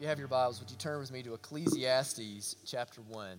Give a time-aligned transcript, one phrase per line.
[0.00, 3.38] You have your Bibles, would you turn with me to Ecclesiastes chapter 1?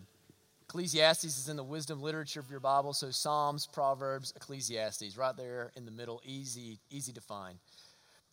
[0.70, 5.72] Ecclesiastes is in the wisdom literature of your Bible, so Psalms, Proverbs, Ecclesiastes, right there
[5.76, 7.58] in the middle, easy, easy to find.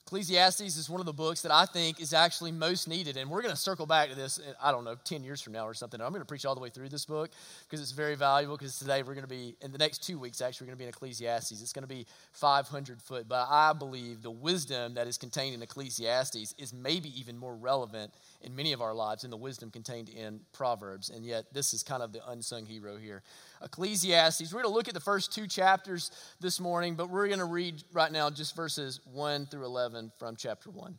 [0.09, 3.19] Ecclesiastes is one of the books that I think is actually most needed.
[3.19, 5.67] And we're going to circle back to this, I don't know, 10 years from now
[5.67, 6.01] or something.
[6.01, 7.31] I'm going to preach all the way through this book
[7.69, 8.57] because it's very valuable.
[8.57, 10.79] Because today we're going to be, in the next two weeks, actually, we're going to
[10.79, 11.61] be in Ecclesiastes.
[11.61, 13.29] It's going to be 500 foot.
[13.29, 18.15] But I believe the wisdom that is contained in Ecclesiastes is maybe even more relevant
[18.41, 21.11] in many of our lives than the wisdom contained in Proverbs.
[21.11, 23.23] And yet, this is kind of the unsung hero here.
[23.63, 24.55] Ecclesiastes.
[24.55, 27.45] We're going to look at the first two chapters this morning, but we're going to
[27.45, 30.97] read right now just verses 1 through 11 from chapter 1.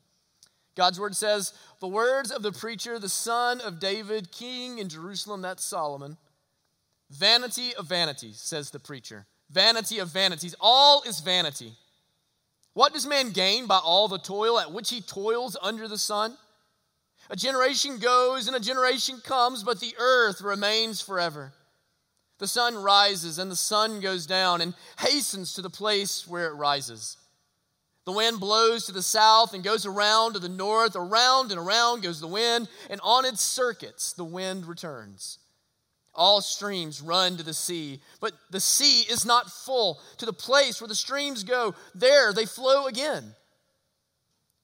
[0.76, 5.42] God's word says, The words of the preacher, the son of David, king in Jerusalem,
[5.42, 6.18] that's Solomon.
[7.10, 9.26] Vanity of vanities, says the preacher.
[9.50, 10.56] Vanity of vanities.
[10.60, 11.74] All is vanity.
[12.74, 16.38] What does man gain by all the toil at which he toils under the sun?
[17.30, 21.52] A generation goes and a generation comes, but the earth remains forever.
[22.38, 26.56] The sun rises and the sun goes down and hastens to the place where it
[26.56, 27.18] rises.
[28.10, 30.96] The wind blows to the south and goes around to the north.
[30.96, 35.38] Around and around goes the wind, and on its circuits the wind returns.
[36.16, 40.02] All streams run to the sea, but the sea is not full.
[40.18, 43.36] To the place where the streams go, there they flow again.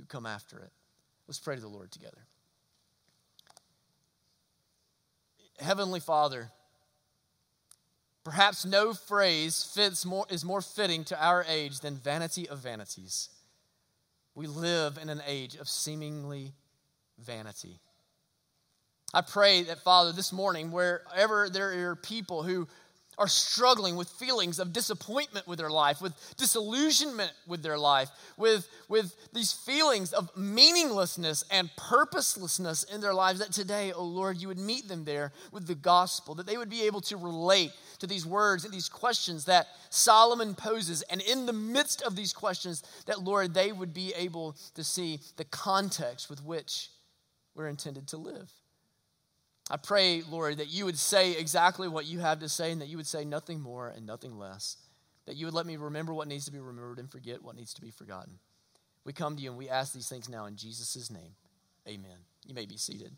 [0.00, 0.70] who come after it.
[1.28, 2.24] Let's pray to the Lord together.
[5.58, 6.50] Heavenly Father,
[8.24, 13.28] perhaps no phrase fits more, is more fitting to our age than vanity of vanities.
[14.34, 16.54] We live in an age of seemingly
[17.18, 17.78] vanity.
[19.12, 22.68] I pray that, Father, this morning, wherever there are people who
[23.18, 28.66] are struggling with feelings of disappointment with their life, with disillusionment with their life, with,
[28.88, 34.48] with these feelings of meaninglessness and purposelessness in their lives, that today, oh Lord, you
[34.48, 38.06] would meet them there with the gospel, that they would be able to relate to
[38.06, 41.02] these words and these questions that Solomon poses.
[41.02, 45.20] And in the midst of these questions, that Lord, they would be able to see
[45.36, 46.88] the context with which
[47.54, 48.50] we're intended to live.
[49.72, 52.88] I pray, Lord, that you would say exactly what you have to say and that
[52.88, 54.76] you would say nothing more and nothing less.
[55.26, 57.72] That you would let me remember what needs to be remembered and forget what needs
[57.74, 58.40] to be forgotten.
[59.04, 61.36] We come to you and we ask these things now in Jesus' name.
[61.86, 62.18] Amen.
[62.44, 63.12] You may be seated.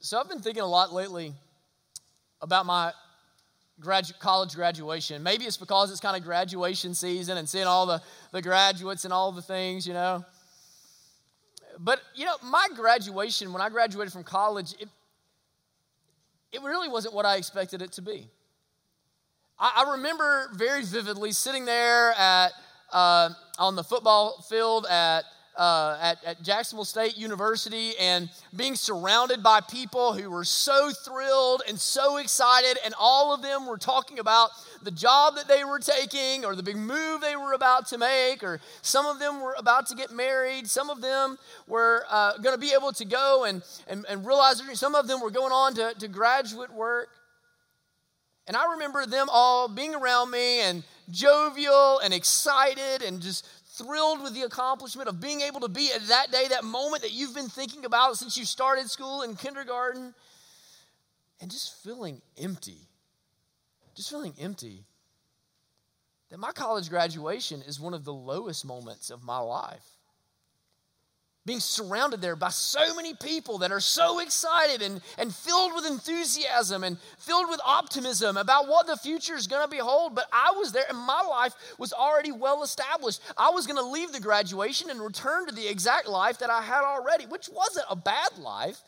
[0.00, 1.34] So I've been thinking a lot lately
[2.40, 2.92] about my
[3.82, 5.22] gradu- college graduation.
[5.22, 8.00] Maybe it's because it's kind of graduation season and seeing all the,
[8.32, 10.24] the graduates and all the things, you know.
[11.78, 14.88] But, you know, my graduation, when I graduated from college, it,
[16.52, 18.28] it really wasn't what I expected it to be.
[19.58, 22.52] I, I remember very vividly sitting there at,
[22.92, 25.24] uh, on the football field at
[25.56, 31.62] uh, at, at Jacksonville State University and being surrounded by people who were so thrilled
[31.68, 34.50] and so excited, and all of them were talking about
[34.82, 38.42] the job that they were taking or the big move they were about to make,
[38.42, 42.54] or some of them were about to get married, some of them were uh, going
[42.54, 45.74] to be able to go and, and, and realize some of them were going on
[45.74, 47.08] to, to graduate work.
[48.46, 53.46] And I remember them all being around me and jovial and excited and just
[53.78, 57.12] thrilled with the accomplishment of being able to be at that day, that moment that
[57.12, 60.14] you've been thinking about since you started school in kindergarten,
[61.40, 62.88] and just feeling empty.
[63.94, 64.84] Just feeling empty.
[66.30, 69.84] That my college graduation is one of the lowest moments of my life
[71.44, 75.84] being surrounded there by so many people that are so excited and, and filled with
[75.84, 80.14] enthusiasm and filled with optimism about what the future is going to behold.
[80.14, 83.20] But I was there and my life was already well established.
[83.36, 86.62] I was going to leave the graduation and return to the exact life that I
[86.62, 88.80] had already, which wasn't a bad life,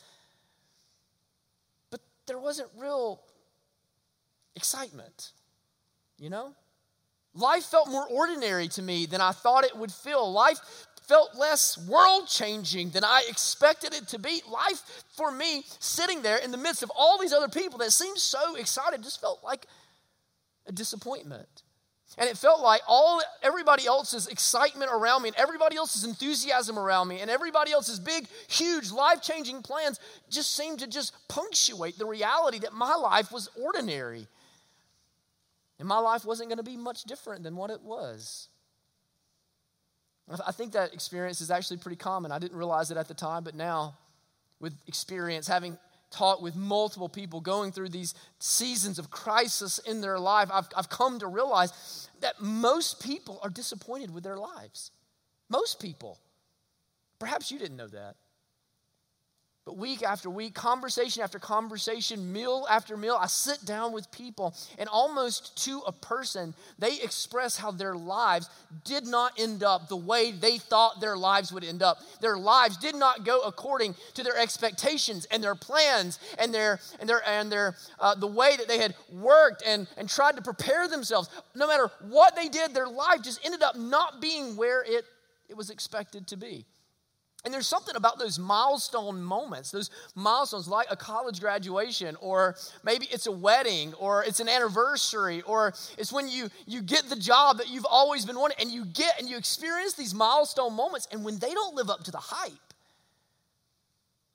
[1.90, 3.20] but there wasn't real
[4.54, 5.32] excitement,
[6.18, 6.54] you know?
[7.34, 10.30] Life felt more ordinary to me than I thought it would feel.
[10.32, 10.60] Life
[11.06, 14.42] felt less world changing than I expected it to be.
[14.50, 18.18] Life for me, sitting there in the midst of all these other people that seemed
[18.18, 19.66] so excited, just felt like
[20.66, 21.62] a disappointment.
[22.16, 27.08] And it felt like all everybody else's excitement around me and everybody else's enthusiasm around
[27.08, 29.98] me and everybody else's big, huge, life-changing plans
[30.30, 34.28] just seemed to just punctuate the reality that my life was ordinary.
[35.80, 38.48] And my life wasn't going to be much different than what it was.
[40.46, 42.32] I think that experience is actually pretty common.
[42.32, 43.96] I didn't realize it at the time, but now,
[44.58, 45.76] with experience, having
[46.10, 50.88] taught with multiple people going through these seasons of crisis in their life, I've, I've
[50.88, 54.92] come to realize that most people are disappointed with their lives.
[55.50, 56.18] Most people.
[57.18, 58.16] Perhaps you didn't know that.
[59.64, 64.54] But week after week, conversation after conversation, meal after meal, I sit down with people,
[64.76, 68.50] and almost to a person, they express how their lives
[68.84, 71.96] did not end up the way they thought their lives would end up.
[72.20, 77.08] Their lives did not go according to their expectations and their plans and their and
[77.08, 80.88] their and their uh, the way that they had worked and and tried to prepare
[80.88, 81.30] themselves.
[81.54, 85.06] No matter what they did, their life just ended up not being where it
[85.48, 86.66] it was expected to be.
[87.44, 93.06] And there's something about those milestone moments, those milestones like a college graduation, or maybe
[93.12, 97.58] it's a wedding, or it's an anniversary, or it's when you, you get the job
[97.58, 101.22] that you've always been wanting, and you get and you experience these milestone moments, and
[101.22, 102.52] when they don't live up to the hype,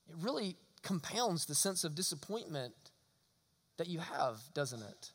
[0.07, 2.73] it really compounds the sense of disappointment
[3.77, 5.12] that you have, doesn't it?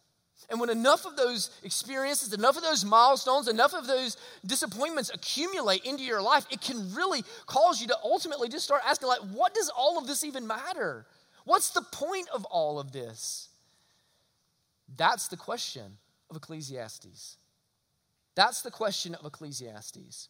[0.51, 5.85] And when enough of those experiences, enough of those milestones, enough of those disappointments accumulate
[5.85, 9.55] into your life, it can really cause you to ultimately just start asking, like, what
[9.55, 11.07] does all of this even matter?
[11.45, 13.49] What's the point of all of this?
[14.97, 15.99] That's the question
[16.31, 17.39] of Ecclesiastes.
[18.35, 20.29] That's the question of Ecclesiastes.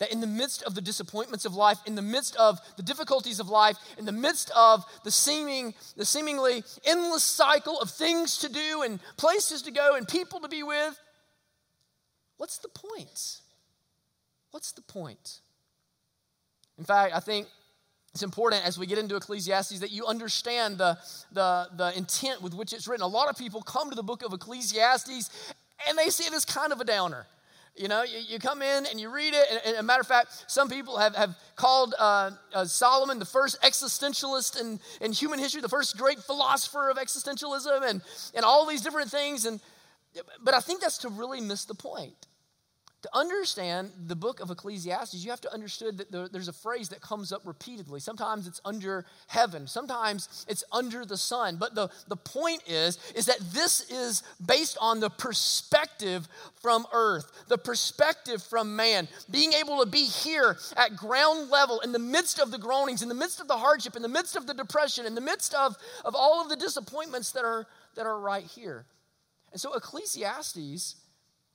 [0.00, 3.38] That in the midst of the disappointments of life, in the midst of the difficulties
[3.38, 8.48] of life, in the midst of the seeming, the seemingly endless cycle of things to
[8.48, 10.98] do and places to go and people to be with,
[12.38, 13.40] what's the point?
[14.50, 15.40] What's the point?
[16.76, 17.46] In fact, I think
[18.12, 20.96] it's important as we get into Ecclesiastes that you understand the,
[21.32, 23.04] the, the intent with which it's written.
[23.04, 25.54] A lot of people come to the book of Ecclesiastes
[25.88, 27.26] and they see it as kind of a downer.
[27.76, 29.46] You know, you, you come in and you read it.
[29.50, 33.24] And, and, a matter of fact, some people have, have called uh, uh, Solomon the
[33.24, 38.00] first existentialist in, in human history, the first great philosopher of existentialism, and,
[38.34, 39.44] and all these different things.
[39.44, 39.60] And,
[40.40, 42.28] but I think that's to really miss the point.
[43.04, 47.02] To understand the book of Ecclesiastes, you have to understand that there's a phrase that
[47.02, 48.00] comes up repeatedly.
[48.00, 51.56] Sometimes it's under heaven, sometimes it's under the sun.
[51.60, 56.26] But the, the point is, is that this is based on the perspective
[56.62, 59.06] from earth, the perspective from man.
[59.30, 63.10] Being able to be here at ground level in the midst of the groanings, in
[63.10, 65.76] the midst of the hardship, in the midst of the depression, in the midst of,
[66.06, 67.66] of all of the disappointments that are,
[67.96, 68.86] that are right here.
[69.52, 70.96] And so Ecclesiastes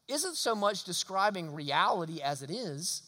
[0.10, 3.04] isn't so much describing reality as it is,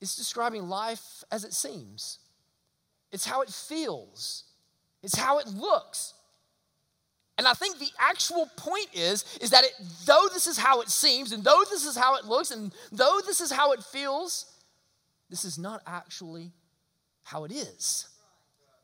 [0.00, 2.18] it's describing life as it seems.
[3.12, 4.44] It's how it feels,
[5.02, 6.14] it's how it looks.
[7.38, 9.72] And I think the actual point is, is that it,
[10.06, 13.20] though this is how it seems, and though this is how it looks, and though
[13.26, 14.46] this is how it feels,
[15.28, 16.52] this is not actually
[17.24, 18.08] how it is.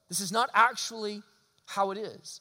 [0.08, 1.22] This is not actually
[1.64, 2.40] how it is.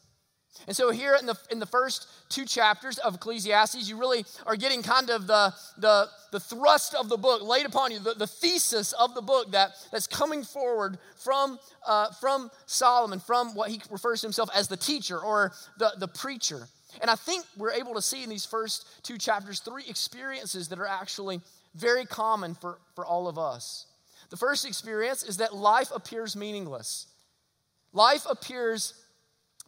[0.68, 4.56] And so here in the, in the first two chapters of Ecclesiastes, you really are
[4.56, 8.28] getting kind of the, the, the thrust of the book laid upon you, the, the
[8.28, 13.82] thesis of the book that, that's coming forward from, uh, from Solomon, from what he
[13.90, 16.68] refers to himself as the teacher or the, the preacher.
[17.02, 20.80] And I think we're able to see in these first two chapters three experiences that
[20.80, 21.42] are actually
[21.76, 23.88] very common for, for all of us.
[24.30, 27.08] The first experience is that life appears meaningless.
[27.94, 28.94] Life appears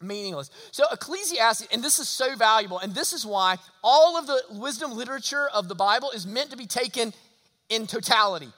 [0.03, 0.49] meaningless.
[0.71, 4.95] So, Ecclesiastes, and this is so valuable, and this is why all of the wisdom
[4.95, 7.13] literature of the Bible is meant to be taken
[7.69, 8.49] in totality.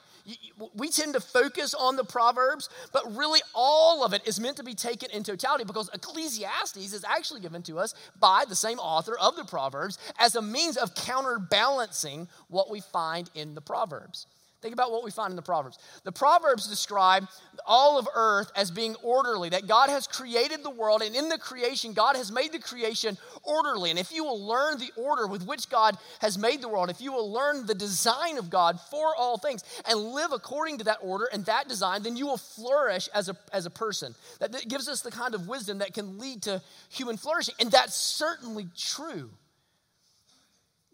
[0.74, 4.64] We tend to focus on the Proverbs, but really all of it is meant to
[4.64, 9.16] be taken in totality because Ecclesiastes is actually given to us by the same author
[9.16, 14.26] of the Proverbs as a means of counterbalancing what we find in the Proverbs.
[14.62, 15.78] Think about what we find in the Proverbs.
[16.04, 17.28] The Proverbs describe
[17.66, 21.36] all of earth as being orderly, that God has created the world, and in the
[21.36, 23.90] creation, God has made the creation orderly.
[23.90, 27.02] And if you will learn the order with which God has made the world, if
[27.02, 30.98] you will learn the design of God for all things and live according to that
[31.02, 34.14] order and that design, then you will flourish as a, as a person.
[34.40, 37.54] That gives us the kind of wisdom that can lead to human flourishing.
[37.60, 39.30] And that's certainly true.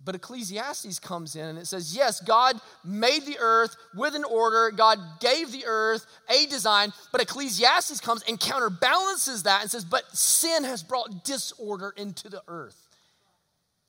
[0.04, 4.72] But Ecclesiastes comes in and it says, yes, God made the earth with an order.
[4.72, 6.92] God gave the earth a design.
[7.12, 12.42] But Ecclesiastes comes and counterbalances that and says, but sin has brought disorder into the
[12.48, 12.88] earth.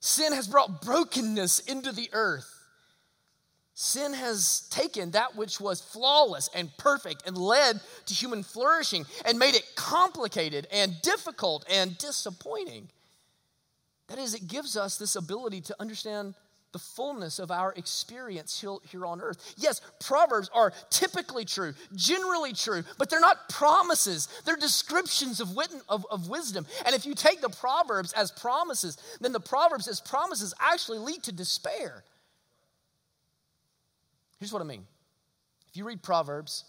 [0.01, 2.60] Sin has brought brokenness into the earth.
[3.74, 9.39] Sin has taken that which was flawless and perfect and led to human flourishing and
[9.39, 12.88] made it complicated and difficult and disappointing.
[14.07, 16.36] That is, it gives us this ability to understand
[16.74, 19.53] the fullness of our experience here on earth.
[19.57, 24.27] Yes, Proverbs are typically true, generally true, but they're not promises.
[24.43, 26.65] They're descriptions of, wit- of, of wisdom.
[26.86, 31.24] And if you take the Proverbs as promises, then the Proverbs as promises actually lead
[31.24, 32.03] to despair.
[34.39, 34.86] Here's what I mean.
[35.69, 36.65] If you read Proverbs,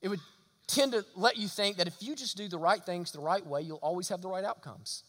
[0.00, 0.20] it would
[0.66, 3.46] tend to let you think that if you just do the right things the right
[3.46, 5.04] way, you'll always have the right outcomes.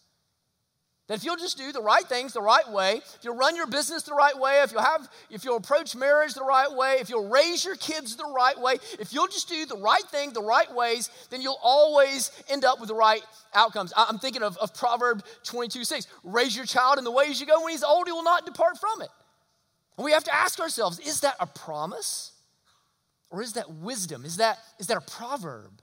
[1.09, 3.65] That if you'll just do the right things the right way, if you'll run your
[3.65, 7.09] business the right way, if you'll have, if you'll approach marriage the right way, if
[7.09, 10.41] you'll raise your kids the right way, if you'll just do the right thing the
[10.41, 13.23] right ways, then you'll always end up with the right
[13.55, 13.91] outcomes.
[13.97, 16.05] I'm thinking of, of Proverb 22 6.
[16.23, 17.59] Raise your child in the ways you go.
[17.63, 19.09] When he's old, he will not depart from it.
[19.97, 22.33] And we have to ask ourselves, is that a promise?
[23.31, 24.25] Or is that wisdom?
[24.25, 25.81] Is that, is that a proverb?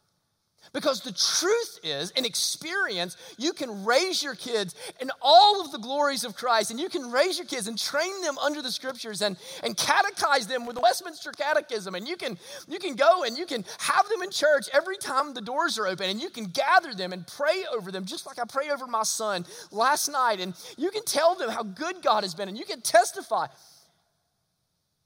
[0.73, 5.79] Because the truth is, in experience, you can raise your kids in all of the
[5.79, 9.23] glories of Christ, and you can raise your kids and train them under the scriptures
[9.23, 11.95] and, and catechize them with the Westminster Catechism.
[11.95, 15.35] And you can, you can go and you can have them in church every time
[15.35, 18.39] the doors are open, and you can gather them and pray over them, just like
[18.39, 20.41] I prayed over my son last night.
[20.41, 23.47] And you can tell them how good God has been, and you can testify.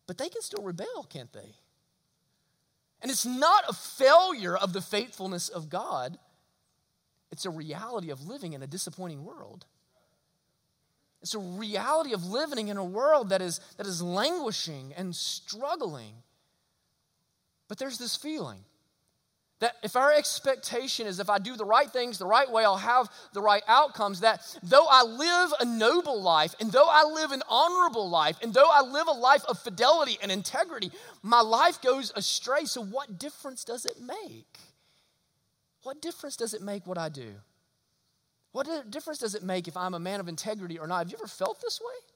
[0.07, 1.55] But they can still rebel, can't they?
[3.03, 6.19] And it's not a failure of the faithfulness of God,
[7.31, 9.65] it's a reality of living in a disappointing world.
[11.23, 16.15] It's a reality of living in a world that is, that is languishing and struggling.
[17.69, 18.65] But there's this feeling
[19.61, 22.77] that if our expectation is if I do the right things the right way, I'll
[22.77, 27.31] have the right outcomes, that though I live a noble life, and though I live
[27.31, 30.91] an honorable life, and though I live a life of fidelity and integrity,
[31.23, 32.65] my life goes astray.
[32.65, 34.59] So, what difference does it make?
[35.83, 37.35] What difference does it make what I do?
[38.53, 40.99] What difference does it make if I'm a man of integrity or not?
[40.99, 42.10] Have you ever felt this way?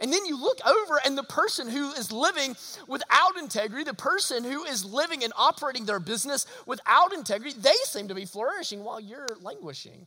[0.00, 2.56] And then you look over, and the person who is living
[2.88, 8.08] without integrity, the person who is living and operating their business without integrity, they seem
[8.08, 10.06] to be flourishing while you're languishing.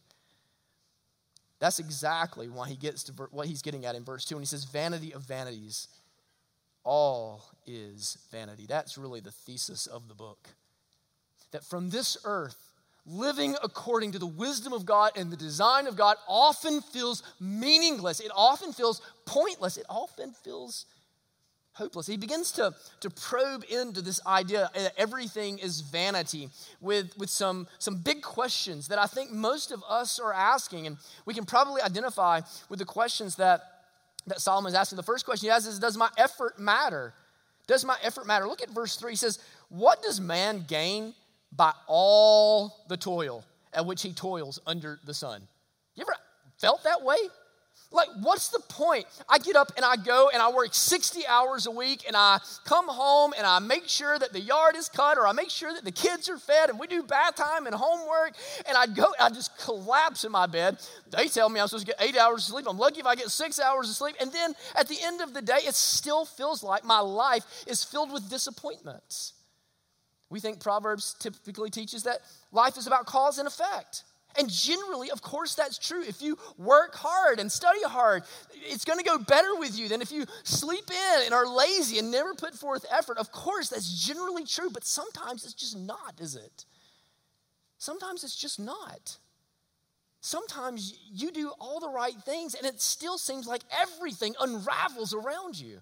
[1.60, 4.36] That's exactly why he gets to what he's getting at in verse 2.
[4.36, 5.88] And he says, Vanity of vanities,
[6.84, 8.66] all is vanity.
[8.68, 10.50] That's really the thesis of the book.
[11.52, 12.75] That from this earth,
[13.06, 18.20] living according to the wisdom of God and the design of God often feels meaningless.
[18.20, 19.78] It often feels pointless.
[19.78, 20.86] It often feels
[21.74, 22.08] hopeless.
[22.08, 26.50] He begins to, to probe into this idea that everything is vanity
[26.82, 30.88] with, with some, some big questions that I think most of us are asking.
[30.88, 33.62] And we can probably identify with the questions that,
[34.26, 34.96] that Solomon is asking.
[34.96, 37.14] The first question he asks is Does my effort matter?
[37.68, 38.48] Does my effort matter?
[38.48, 39.12] Look at verse 3.
[39.12, 41.14] He says, What does man gain
[41.56, 43.44] by all the toil
[43.74, 45.48] at which he toils under the sun.
[45.96, 46.16] You ever
[46.58, 47.18] felt that way?
[47.92, 49.06] Like, what's the point?
[49.30, 52.40] I get up and I go and I work 60 hours a week and I
[52.66, 55.74] come home and I make sure that the yard is cut or I make sure
[55.74, 58.34] that the kids are fed and we do bath time and homework
[58.68, 60.78] and I go, I just collapse in my bed.
[61.10, 62.66] They tell me I'm supposed to get eight hours of sleep.
[62.68, 64.16] I'm lucky if I get six hours of sleep.
[64.20, 67.84] And then at the end of the day, it still feels like my life is
[67.84, 69.35] filled with disappointments.
[70.30, 72.20] We think Proverbs typically teaches that
[72.52, 74.04] life is about cause and effect.
[74.38, 76.04] And generally, of course, that's true.
[76.04, 80.02] If you work hard and study hard, it's going to go better with you than
[80.02, 83.18] if you sleep in and are lazy and never put forth effort.
[83.18, 86.66] Of course, that's generally true, but sometimes it's just not, is it?
[87.78, 89.18] Sometimes it's just not.
[90.20, 95.58] Sometimes you do all the right things and it still seems like everything unravels around
[95.58, 95.80] you.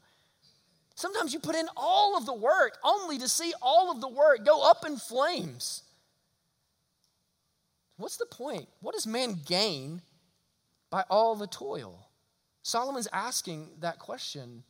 [0.95, 4.45] Sometimes you put in all of the work only to see all of the work
[4.45, 5.83] go up in flames.
[7.97, 8.67] What's the point?
[8.81, 10.01] What does man gain
[10.89, 12.07] by all the toil?
[12.62, 14.63] Solomon's asking that question.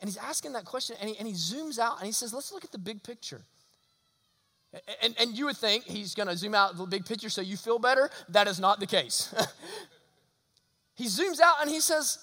[0.00, 2.52] And he's asking that question and he, and he zooms out and he says, let's
[2.52, 3.40] look at the big picture.
[5.02, 7.56] And, and you would think he's going to zoom out the big picture so you
[7.56, 8.10] feel better.
[8.28, 9.34] That is not the case.
[10.94, 12.18] he zooms out and he says,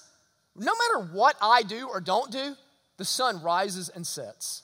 [0.54, 2.54] no matter what I do or don't do,
[2.96, 4.62] the sun rises and sets.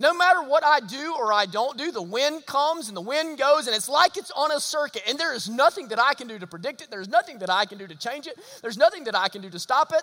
[0.00, 3.36] No matter what I do or I don't do, the wind comes and the wind
[3.36, 6.28] goes, and it's like it's on a circuit, and there is nothing that I can
[6.28, 6.90] do to predict it.
[6.90, 8.38] There's nothing that I can do to change it.
[8.62, 10.02] There's nothing that I can do to stop it.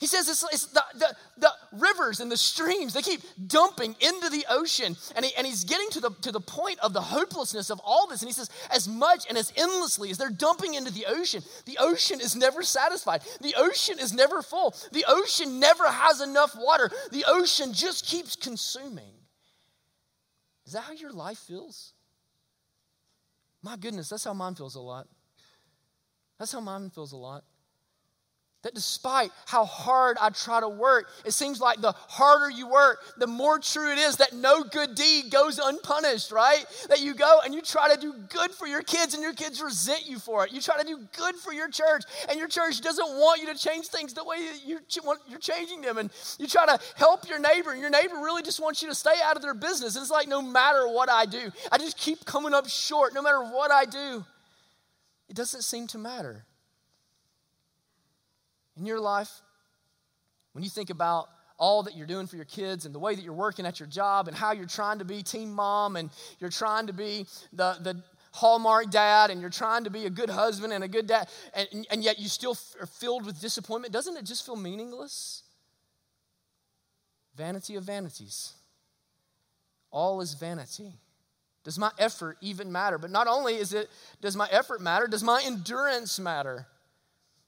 [0.00, 4.30] He says it's, it's the, the, the, rivers and the streams, they keep dumping into
[4.30, 4.96] the ocean.
[5.14, 8.06] And, he, and he's getting to the, to the point of the hopelessness of all
[8.08, 8.22] this.
[8.22, 11.76] And he says, as much and as endlessly as they're dumping into the ocean, the
[11.78, 13.20] ocean is never satisfied.
[13.42, 14.74] The ocean is never full.
[14.90, 16.90] The ocean never has enough water.
[17.12, 19.12] The ocean just keeps consuming.
[20.66, 21.92] Is that how your life feels?
[23.62, 25.06] My goodness, that's how mine feels a lot.
[26.38, 27.44] That's how mine feels a lot.
[28.62, 32.98] That despite how hard I try to work, it seems like the harder you work,
[33.16, 36.66] the more true it is that no good deed goes unpunished, right?
[36.90, 39.62] That you go and you try to do good for your kids and your kids
[39.62, 40.52] resent you for it.
[40.52, 43.58] You try to do good for your church and your church doesn't want you to
[43.58, 44.36] change things the way
[44.66, 44.82] you're,
[45.26, 45.96] you're changing them.
[45.96, 48.94] And you try to help your neighbor and your neighbor really just wants you to
[48.94, 49.96] stay out of their business.
[49.96, 53.42] It's like no matter what I do, I just keep coming up short no matter
[53.42, 54.22] what I do.
[55.30, 56.44] It doesn't seem to matter
[58.80, 59.30] in your life,
[60.52, 63.22] when you think about all that you're doing for your kids and the way that
[63.22, 66.08] you're working at your job and how you're trying to be team mom and
[66.38, 70.30] you're trying to be the, the hallmark dad and you're trying to be a good
[70.30, 74.16] husband and a good dad and, and yet you still are filled with disappointment doesn't
[74.16, 75.42] it just feel meaningless?
[77.36, 78.54] Vanity of vanities.
[79.90, 80.94] All is vanity.
[81.62, 82.96] Does my effort even matter?
[82.96, 83.90] But not only is it
[84.22, 86.66] does my effort matter does my endurance matter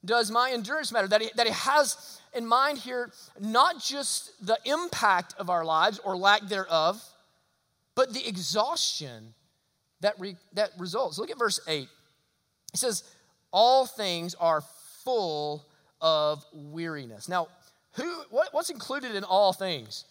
[0.05, 1.07] does my endurance matter?
[1.07, 5.99] That he, that he has in mind here not just the impact of our lives
[6.03, 7.01] or lack thereof,
[7.95, 9.33] but the exhaustion
[10.01, 11.17] that, re, that results.
[11.17, 11.87] Look at verse 8.
[12.71, 13.03] He says,
[13.51, 14.61] All things are
[15.03, 15.65] full
[16.01, 17.29] of weariness.
[17.29, 17.47] Now,
[17.93, 20.05] who, what, what's included in all things?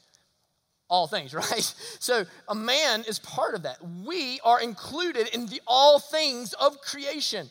[0.89, 1.75] All things, right?
[1.99, 3.79] So a man is part of that.
[4.05, 7.51] We are included in the all things of creation.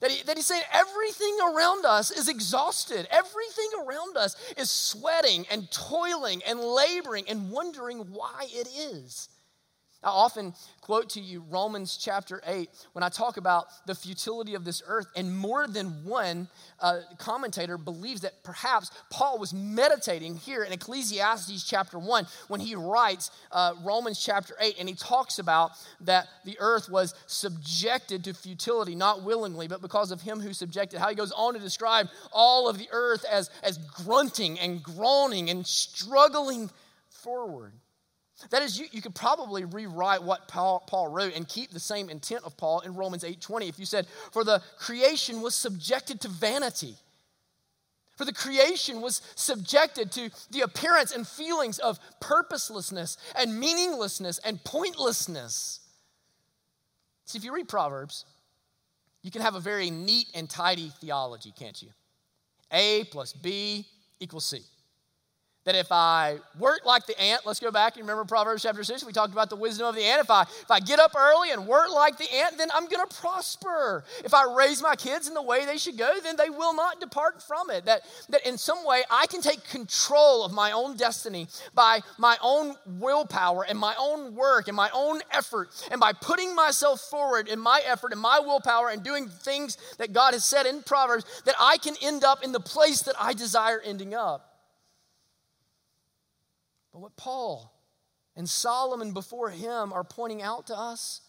[0.00, 3.06] That, he, that he's saying everything around us is exhausted.
[3.10, 9.28] Everything around us is sweating and toiling and laboring and wondering why it is.
[10.04, 14.64] I often quote to you Romans chapter 8 when I talk about the futility of
[14.64, 16.48] this earth, and more than one
[16.80, 22.74] uh, commentator believes that perhaps Paul was meditating here in Ecclesiastes chapter 1 when he
[22.74, 28.34] writes uh, Romans chapter 8, and he talks about that the earth was subjected to
[28.34, 30.98] futility, not willingly, but because of him who subjected.
[30.98, 35.48] How he goes on to describe all of the earth as, as grunting and groaning
[35.48, 36.70] and struggling
[37.08, 37.72] forward.
[38.50, 42.10] That is, you, you could probably rewrite what Paul, Paul wrote and keep the same
[42.10, 46.28] intent of Paul in Romans 8:20 if you said, For the creation was subjected to
[46.28, 46.96] vanity.
[48.16, 54.62] For the creation was subjected to the appearance and feelings of purposelessness and meaninglessness and
[54.64, 55.80] pointlessness.
[57.24, 58.26] See, if you read Proverbs,
[59.22, 61.88] you can have a very neat and tidy theology, can't you?
[62.70, 63.86] A plus B
[64.20, 64.62] equals C.
[65.64, 69.04] That if I work like the ant, let's go back and remember Proverbs chapter 6,
[69.04, 70.20] we talked about the wisdom of the ant.
[70.20, 73.06] If I, if I get up early and work like the ant, then I'm going
[73.06, 74.02] to prosper.
[74.24, 76.98] If I raise my kids in the way they should go, then they will not
[76.98, 77.84] depart from it.
[77.84, 82.36] That, that in some way I can take control of my own destiny by my
[82.42, 85.68] own willpower and my own work and my own effort.
[85.92, 90.12] And by putting myself forward in my effort and my willpower and doing things that
[90.12, 93.32] God has said in Proverbs, that I can end up in the place that I
[93.32, 94.51] desire ending up.
[96.92, 97.72] But what Paul
[98.36, 101.20] and Solomon before him are pointing out to us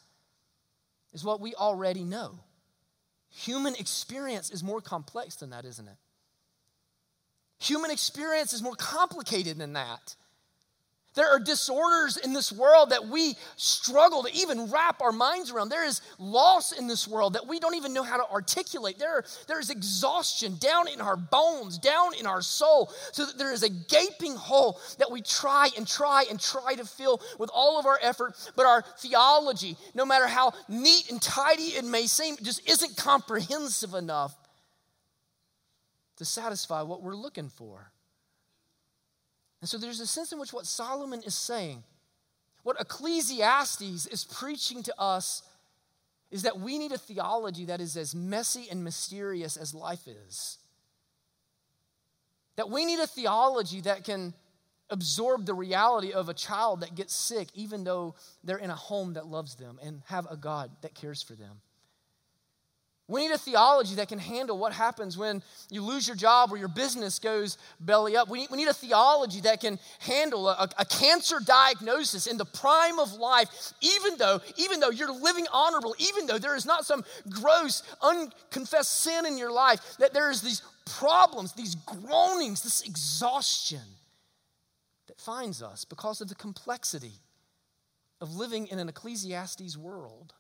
[1.14, 2.40] is what we already know.
[3.30, 5.98] Human experience is more complex than that, isn't it?
[7.60, 10.16] Human experience is more complicated than that.
[11.16, 15.70] There are disorders in this world that we struggle to even wrap our minds around.
[15.70, 18.98] There is loss in this world that we don't even know how to articulate.
[18.98, 23.54] There, there is exhaustion down in our bones, down in our soul, so that there
[23.54, 27.80] is a gaping hole that we try and try and try to fill with all
[27.80, 28.34] of our effort.
[28.56, 33.94] But our theology, no matter how neat and tidy it may seem, just isn't comprehensive
[33.94, 34.36] enough
[36.18, 37.93] to satisfy what we're looking for.
[39.64, 41.86] And so there's a sense in which what Solomon is saying,
[42.64, 45.42] what Ecclesiastes is preaching to us,
[46.32, 50.58] is that we need a theology that is as messy and mysterious as life is.
[52.58, 54.34] That we need a theology that can
[54.90, 59.14] absorb the reality of a child that gets sick, even though they're in a home
[59.14, 61.62] that loves them and have a God that cares for them.
[63.10, 66.58] We need a theology that can handle what happens when you lose your job or
[66.58, 68.30] your business goes belly up.
[68.30, 72.46] We need, we need a theology that can handle a, a, cancer diagnosis in the
[72.46, 76.86] prime of life, even though, even though you're living honorable, even though there is not
[76.86, 82.82] some gross, unconfessed sin in your life, that there is these problems, these groanings, this
[82.84, 83.82] exhaustion
[85.08, 87.20] that finds us because of the complexity
[88.22, 90.34] of living in an Ecclesiastes world.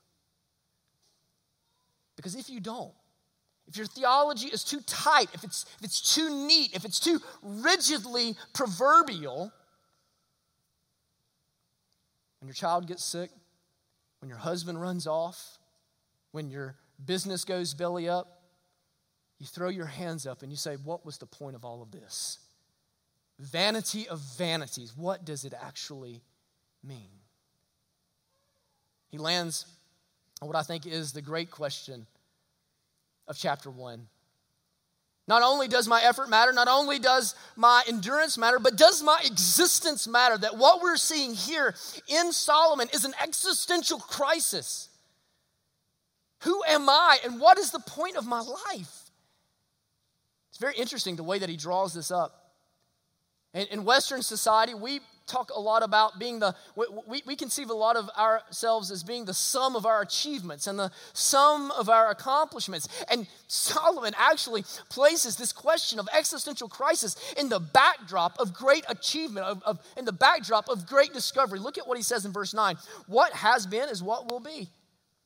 [2.16, 2.94] Because if you don't,
[3.68, 7.22] if your theology is too tight, if it's, if it's too neat, if it's too
[7.42, 9.52] rigidly proverbial,
[12.40, 13.30] when your child gets sick,
[14.20, 15.58] when your husband runs off,
[16.32, 18.42] when your business goes belly up,
[19.40, 21.92] you throw your hands up and you say, What was the point of all of
[21.92, 22.40] this?
[23.40, 24.94] Vanity of vanities.
[24.96, 26.22] What does it actually
[26.84, 27.10] mean?
[29.10, 29.66] He lands
[30.44, 32.06] on what I think is the great question
[33.30, 34.08] of chapter 1.
[35.26, 39.22] Not only does my effort matter, not only does my endurance matter, but does my
[39.26, 40.38] existence matter?
[40.38, 41.74] That what we're seeing here
[42.10, 44.90] in Solomon is an existential crisis.
[46.42, 49.12] Who am I and what is the point of my life?
[50.50, 52.52] It's very interesting the way that he draws this up.
[53.54, 57.74] In, in Western society, we talk a lot about being the, we, we conceive a
[57.74, 62.10] lot of ourselves as being the sum of our achievements and the sum of our
[62.10, 62.88] accomplishments.
[63.10, 69.46] And Solomon actually places this question of existential crisis in the backdrop of great achievement,
[69.46, 71.60] of, of, in the backdrop of great discovery.
[71.60, 72.76] Look at what he says in verse 9
[73.08, 74.70] What has been is what will be,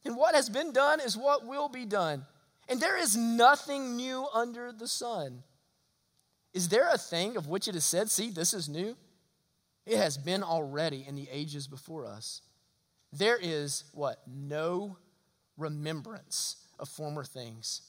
[0.06, 2.26] and what has been done is what will be done.
[2.70, 5.44] And there is nothing new under the sun.
[6.54, 8.98] Is there a thing of which it is said, See, this is new?
[9.88, 12.42] It has been already in the ages before us.
[13.14, 14.20] There is what?
[14.28, 14.98] No
[15.58, 17.82] remembrance of former things,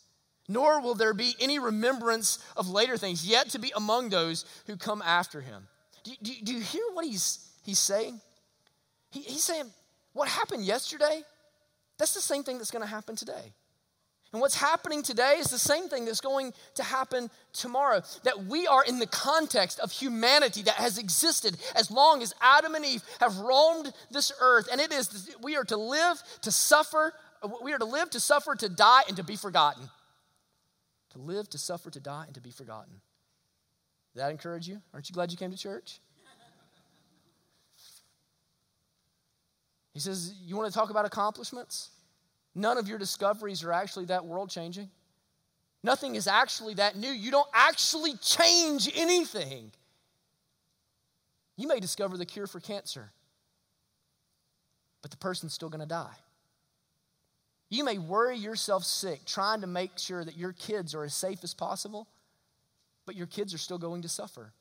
[0.49, 4.77] nor will there be any remembrance of later things yet to be among those who
[4.77, 5.67] come after him.
[6.05, 8.21] Do, do, do you hear what he's, he's saying?
[9.11, 9.67] He, he's saying,
[10.13, 11.23] What happened yesterday,
[11.99, 13.53] that's the same thing that's going to happen today.
[14.33, 18.03] And what's happening today is the same thing that's going to happen tomorrow.
[18.25, 22.75] That we are in the context of humanity that has existed as long as Adam
[22.75, 24.69] and Eve have roamed this earth.
[24.71, 27.15] And it is, we are to live, to suffer,
[27.63, 29.89] we are to live, to suffer, to die, and to be forgotten.
[31.13, 33.01] To live, to suffer, to die, and to be forgotten.
[34.15, 34.83] That encourage you?
[34.93, 36.01] Aren't you glad you came to church?
[39.95, 41.91] He says, You want to talk about accomplishments?
[42.59, 44.91] None of your discoveries are actually that world changing.
[45.85, 47.09] Nothing is actually that new.
[47.09, 49.71] You don't actually change anything.
[51.57, 53.13] You may discover the cure for cancer,
[55.03, 56.17] but the person's still going to die.
[57.71, 61.45] You may worry yourself sick trying to make sure that your kids are as safe
[61.45, 62.09] as possible,
[63.07, 64.53] but your kids are still going to suffer.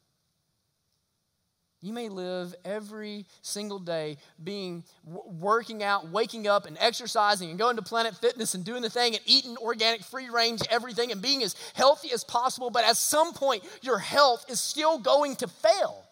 [1.87, 7.77] You may live every single day being working out, waking up and exercising and going
[7.77, 11.41] to Planet Fitness and doing the thing and eating organic, free range everything and being
[11.43, 16.03] as healthy as possible, but at some point your health is still going to fail.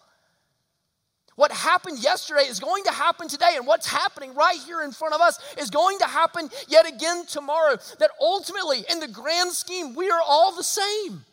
[1.36, 5.14] What happened yesterday is going to happen today, and what's happening right here in front
[5.14, 7.76] of us is going to happen yet again tomorrow.
[8.00, 11.26] That ultimately, in the grand scheme, we are all the same.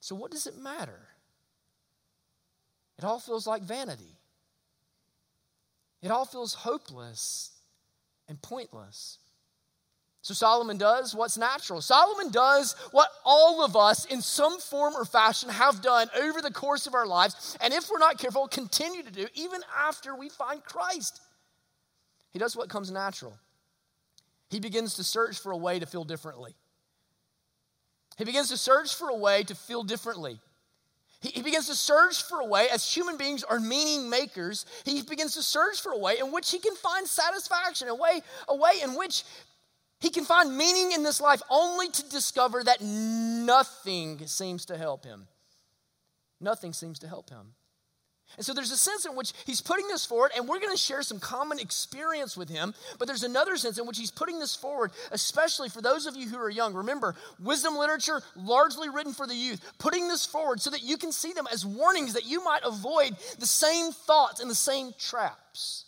[0.00, 1.03] So, what does it matter?
[3.04, 4.16] It all feels like vanity.
[6.00, 7.50] It all feels hopeless
[8.28, 9.18] and pointless.
[10.22, 11.82] So Solomon does what's natural.
[11.82, 16.50] Solomon does what all of us, in some form or fashion, have done over the
[16.50, 20.30] course of our lives, and if we're not careful, continue to do even after we
[20.30, 21.20] find Christ.
[22.30, 23.36] He does what comes natural.
[24.48, 26.54] He begins to search for a way to feel differently.
[28.16, 30.40] He begins to search for a way to feel differently.
[31.24, 35.32] He, begins to search for a way, as human beings are meaning makers, he begins
[35.34, 38.72] to search for a way in which he can find satisfaction, a way, a way
[38.82, 39.24] in which
[40.00, 45.04] he can find meaning in this life only to discover that nothing seems to help
[45.06, 45.26] him.
[46.42, 47.54] Nothing seems to help him.
[48.36, 50.76] And so there's a sense in which he's putting this forward, and we're going to
[50.76, 52.74] share some common experience with him.
[52.98, 56.28] But there's another sense in which he's putting this forward, especially for those of you
[56.28, 56.74] who are young.
[56.74, 61.12] Remember, wisdom literature, largely written for the youth, putting this forward so that you can
[61.12, 65.84] see them as warnings that you might avoid the same thoughts and the same traps.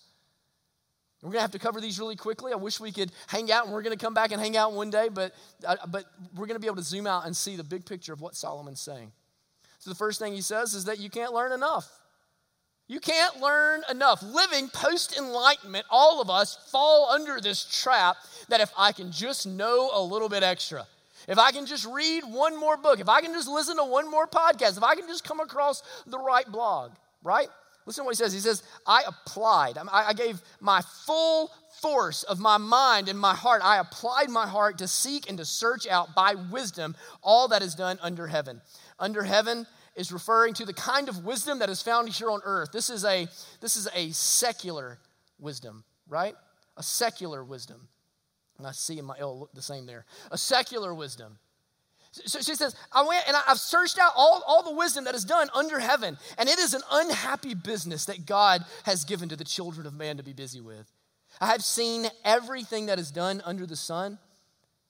[1.22, 2.52] We're going to have to cover these really quickly.
[2.52, 4.74] I wish we could hang out, and we're going to come back and hang out
[4.74, 5.34] one day, but,
[5.66, 6.04] uh, but
[6.36, 8.36] we're going to be able to zoom out and see the big picture of what
[8.36, 9.10] Solomon's saying.
[9.80, 11.90] So the first thing he says is that you can't learn enough.
[12.88, 14.22] You can't learn enough.
[14.22, 18.16] Living post enlightenment, all of us fall under this trap
[18.48, 20.86] that if I can just know a little bit extra,
[21.26, 24.08] if I can just read one more book, if I can just listen to one
[24.08, 26.92] more podcast, if I can just come across the right blog,
[27.24, 27.48] right?
[27.86, 28.32] Listen to what he says.
[28.32, 33.34] He says, I applied, I, I gave my full force of my mind and my
[33.34, 37.62] heart, I applied my heart to seek and to search out by wisdom all that
[37.62, 38.60] is done under heaven.
[38.98, 39.66] Under heaven
[39.96, 42.70] is referring to the kind of wisdom that is found here on earth.
[42.72, 43.26] This is a,
[43.60, 44.98] this is a secular
[45.38, 46.34] wisdom, right?
[46.76, 47.88] A secular wisdom.
[48.58, 50.04] And I see in my L look the same there.
[50.30, 51.38] A secular wisdom.
[52.12, 55.24] So she says, I went and I've searched out all, all the wisdom that is
[55.24, 59.44] done under heaven, and it is an unhappy business that God has given to the
[59.44, 60.90] children of man to be busy with.
[61.40, 64.18] I have seen everything that is done under the sun,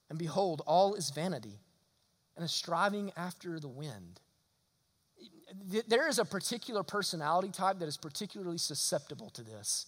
[0.09, 1.59] and behold, all is vanity
[2.37, 4.21] and a striving after the wind.
[5.87, 9.87] There is a particular personality type that is particularly susceptible to this.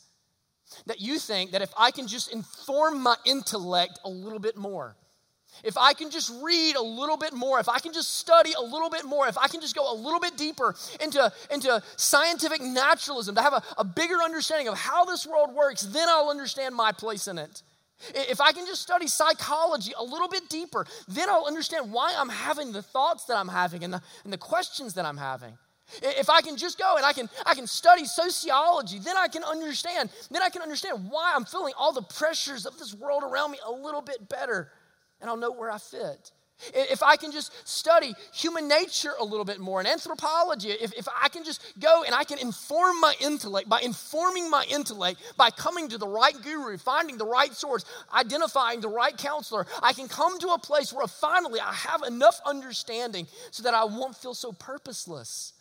[0.86, 4.96] That you think that if I can just inform my intellect a little bit more,
[5.64, 8.62] if I can just read a little bit more, if I can just study a
[8.62, 12.62] little bit more, if I can just go a little bit deeper into, into scientific
[12.62, 16.76] naturalism to have a, a bigger understanding of how this world works, then I'll understand
[16.76, 17.64] my place in it.
[18.14, 22.30] If I can just study psychology a little bit deeper, then I'll understand why I'm
[22.30, 25.58] having the thoughts that I'm having and the, and the questions that I'm having.
[26.02, 29.44] If I can just go and I can, I can study sociology, then I can
[29.44, 30.10] understand.
[30.30, 33.58] Then I can understand why I'm feeling all the pressures of this world around me
[33.66, 34.72] a little bit better
[35.20, 36.32] and I'll know where I fit.
[36.74, 41.08] If I can just study human nature a little bit more and anthropology, if, if
[41.08, 45.52] I can just go and I can inform my intellect, by informing my intellect, by
[45.52, 50.08] coming to the right guru, finding the right source, identifying the right counselor, I can
[50.08, 54.34] come to a place where finally I have enough understanding so that I won't feel
[54.34, 55.54] so purposeless,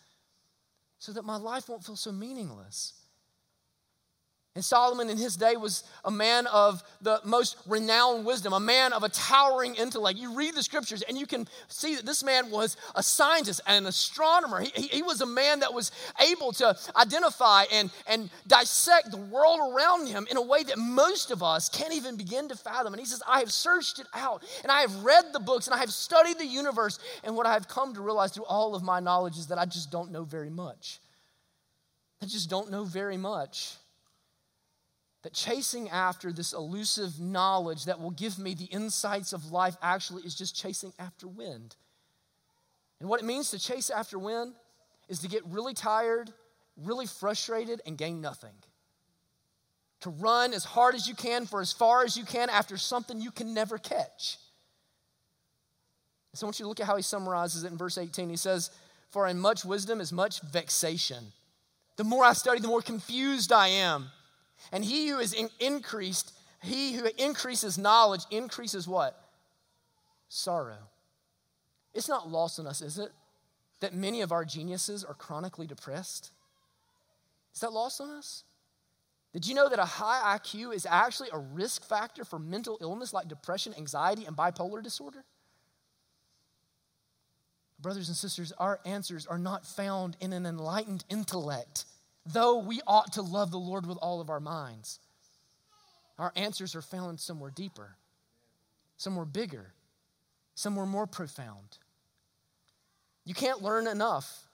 [0.98, 2.97] so that my life won't feel so meaningless.
[4.54, 8.92] And Solomon in his day was a man of the most renowned wisdom, a man
[8.92, 10.18] of a towering intellect.
[10.18, 13.84] You read the scriptures and you can see that this man was a scientist and
[13.84, 14.61] an astronomer.
[14.61, 15.92] He, he, he was a man that was
[16.28, 21.30] able to identify and, and dissect the world around him in a way that most
[21.30, 22.94] of us can't even begin to fathom.
[22.94, 25.74] And he says, I have searched it out and I have read the books and
[25.74, 26.98] I have studied the universe.
[27.22, 29.66] And what I have come to realize through all of my knowledge is that I
[29.66, 30.98] just don't know very much.
[32.20, 33.76] I just don't know very much
[35.22, 40.22] that chasing after this elusive knowledge that will give me the insights of life actually
[40.22, 41.76] is just chasing after wind.
[43.00, 44.54] And what it means to chase after wind
[45.09, 46.33] is to get really tired,
[46.76, 48.54] really frustrated, and gain nothing.
[50.02, 53.20] To run as hard as you can for as far as you can after something
[53.20, 54.38] you can never catch.
[56.35, 58.31] So I want you to look at how he summarizes it in verse 18.
[58.31, 58.70] He says,
[59.11, 61.33] For in much wisdom is much vexation.
[61.96, 64.11] The more I study, the more confused I am.
[64.73, 69.18] And he who is in- increased, he who increases knowledge increases what?
[70.29, 70.88] Sorrow.
[71.94, 73.11] It's not lost on us, is it?
[73.81, 76.31] That many of our geniuses are chronically depressed?
[77.55, 78.44] Is that lost on us?
[79.33, 83.12] Did you know that a high IQ is actually a risk factor for mental illness
[83.12, 85.25] like depression, anxiety, and bipolar disorder?
[87.81, 91.85] Brothers and sisters, our answers are not found in an enlightened intellect
[92.32, 95.00] though we ought to love the Lord with all of our minds,
[96.18, 97.96] our answers are found somewhere deeper,
[98.96, 99.72] somewhere bigger,
[100.54, 101.78] somewhere more profound.
[103.24, 104.46] You can't learn enough,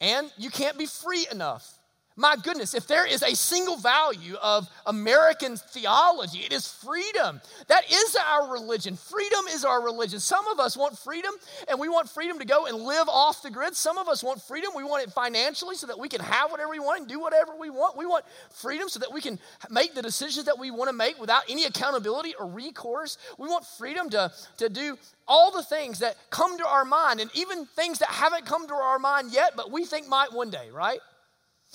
[0.00, 1.79] and you can't be free enough.
[2.20, 7.40] My goodness, if there is a single value of American theology, it is freedom.
[7.68, 8.96] That is our religion.
[8.96, 10.20] Freedom is our religion.
[10.20, 11.32] Some of us want freedom
[11.66, 13.74] and we want freedom to go and live off the grid.
[13.74, 14.72] Some of us want freedom.
[14.76, 17.52] We want it financially so that we can have whatever we want and do whatever
[17.58, 17.96] we want.
[17.96, 19.38] We want freedom so that we can
[19.70, 23.16] make the decisions that we want to make without any accountability or recourse.
[23.38, 27.30] We want freedom to, to do all the things that come to our mind and
[27.32, 30.68] even things that haven't come to our mind yet, but we think might one day,
[30.70, 31.00] right?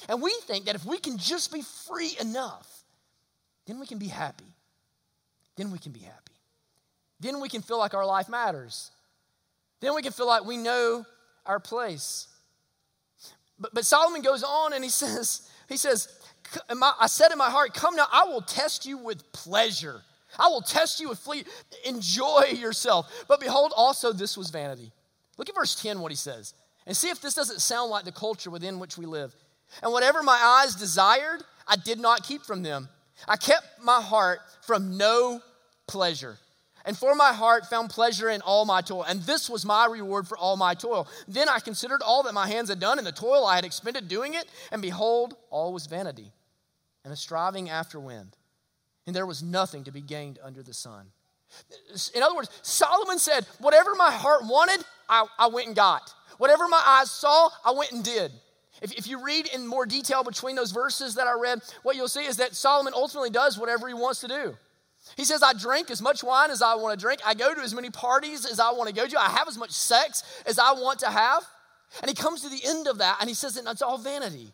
[0.10, 2.84] And we think that if we can just be free enough,
[3.66, 4.46] then we can be happy.
[5.56, 6.34] Then we can be happy.
[7.20, 8.92] Then we can feel like our life matters.
[9.80, 11.06] Then we can feel like we know
[11.46, 12.28] our place.
[13.60, 16.10] But, but Solomon goes on and he says, he says,
[16.70, 20.02] I said in my heart, come now, I will test you with pleasure.
[20.38, 21.48] I will test you with fleet.
[21.86, 23.26] Enjoy yourself.
[23.28, 24.92] But behold, also this was vanity.
[25.38, 26.54] Look at verse 10, what he says.
[26.86, 29.36] And see if this doesn't sound like the culture within which we live.
[29.82, 32.90] And whatever my eyes desired, I did not keep from them.
[33.28, 35.42] I kept my heart from no
[35.88, 36.38] pleasure.
[36.86, 39.04] And for my heart found pleasure in all my toil.
[39.04, 41.08] And this was my reward for all my toil.
[41.28, 44.08] Then I considered all that my hands had done and the toil I had expended
[44.08, 44.46] doing it.
[44.72, 46.32] And behold, all was vanity
[47.04, 48.38] and a striving after wind.
[49.08, 51.08] And there was nothing to be gained under the sun.
[52.14, 56.14] In other words, Solomon said, Whatever my heart wanted, I, I went and got.
[56.38, 58.32] Whatever my eyes saw, I went and did.
[58.82, 62.08] If, if you read in more detail between those verses that I read, what you'll
[62.08, 64.58] see is that Solomon ultimately does whatever he wants to do.
[65.16, 67.22] He says, I drink as much wine as I want to drink.
[67.26, 69.20] I go to as many parties as I want to go to.
[69.20, 71.44] I have as much sex as I want to have.
[72.02, 74.52] And he comes to the end of that and he says, it's all vanity.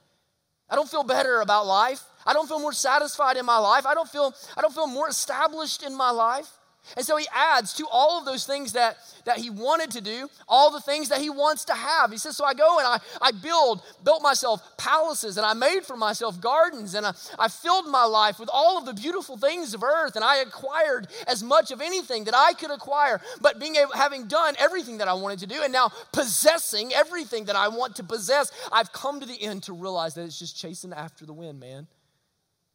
[0.69, 2.03] I don't feel better about life.
[2.25, 3.85] I don't feel more satisfied in my life.
[3.85, 6.49] I don't feel, I don't feel more established in my life.
[6.97, 10.27] And so he adds to all of those things that, that he wanted to do,
[10.47, 12.11] all the things that he wants to have.
[12.11, 15.81] He says, So I go and I, I build, built myself palaces, and I made
[15.85, 19.73] for myself gardens, and I, I filled my life with all of the beautiful things
[19.73, 23.21] of earth, and I acquired as much of anything that I could acquire.
[23.39, 27.45] But being able, having done everything that I wanted to do, and now possessing everything
[27.45, 30.57] that I want to possess, I've come to the end to realize that it's just
[30.57, 31.87] chasing after the wind, man.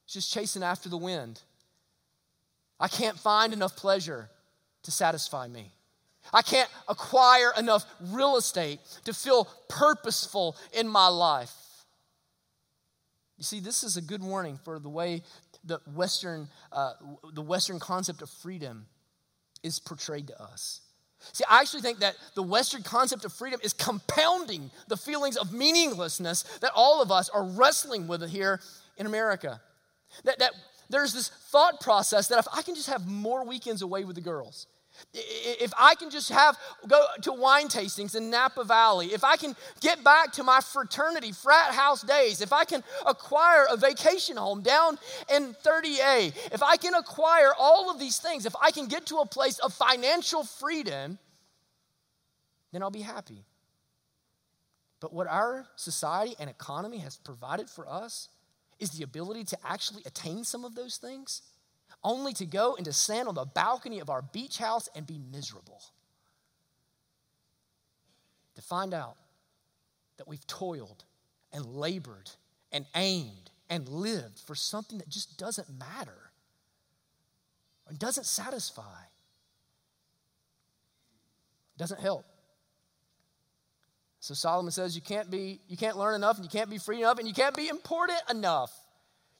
[0.05, 1.43] It's just chasing after the wind.
[2.79, 4.29] I can't find enough pleasure
[4.83, 5.73] to satisfy me.
[6.33, 11.55] I can't acquire enough real estate to feel purposeful in my life.
[13.39, 15.23] You see, this is a good warning for the way
[15.65, 16.93] the Western, uh,
[17.33, 18.87] the Western concept of freedom
[19.63, 20.81] is portrayed to us.
[21.33, 25.53] See, I actually think that the Western concept of freedom is compounding the feelings of
[25.53, 28.61] meaninglessness that all of us are wrestling with here
[28.97, 29.61] in America.
[30.25, 30.53] That, that
[30.89, 34.23] there's this thought process that if I can just have more weekends away with the
[34.23, 34.67] girls,
[35.13, 36.57] if I can just have
[36.89, 41.33] go to wine tastings in Napa Valley, if I can get back to my fraternity
[41.33, 44.99] frat house days, if I can acquire a vacation home down
[45.33, 49.17] in 30A, if I can acquire all of these things, if I can get to
[49.19, 51.19] a place of financial freedom,
[52.73, 53.45] then I'll be happy.
[55.01, 58.29] But what our society and economy has provided for us
[58.79, 61.43] is the ability to actually attain some of those things,
[62.05, 65.19] only to go and to stand on the balcony of our beach house and be
[65.33, 65.81] miserable.
[68.55, 69.17] To find out
[70.17, 71.05] that we've toiled
[71.53, 72.31] and labored
[72.73, 76.31] and aimed and lived for something that just doesn't matter
[77.87, 78.83] or doesn't satisfy,
[81.77, 82.25] doesn't help.
[84.21, 86.99] So Solomon says you can't be, you can't learn enough, and you can't be free
[86.99, 88.73] enough, and you can't be important enough.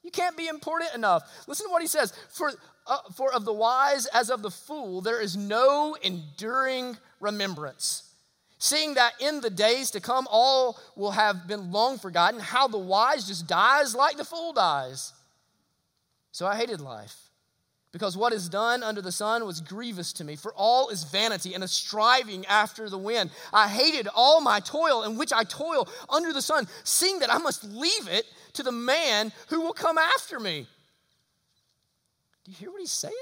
[0.03, 1.23] You can't be important enough.
[1.47, 2.13] Listen to what he says.
[2.29, 2.53] For,
[2.85, 8.03] uh, for of the wise as of the fool, there is no enduring remembrance.
[8.59, 12.77] Seeing that in the days to come all will have been long forgotten, how the
[12.77, 15.13] wise just dies like the fool dies.
[16.31, 17.26] So I hated life
[17.97, 21.55] because what is done under the sun was grievous to me, for all is vanity
[21.55, 23.31] and a striving after the wind.
[23.51, 27.39] I hated all my toil in which I toil under the sun, seeing that I
[27.39, 30.67] must leave it to the man who will come after me.
[32.45, 33.15] Do you hear what he's saying?